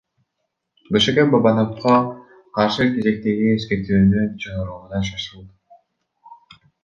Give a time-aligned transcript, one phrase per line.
[0.95, 1.91] БШК Бабановго
[2.55, 6.61] каршы кезектеги эскертүүнү чыгарууга шашылды.